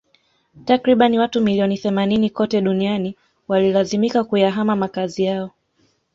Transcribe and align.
Takribani 0.65 1.19
watu 1.19 1.41
milioni 1.41 1.77
themanini 1.77 2.29
kote 2.29 2.61
duniani 2.61 3.15
walilazimika 3.47 4.23
kuyahama 4.23 4.75
makazi 4.75 5.23
yao 5.23 5.51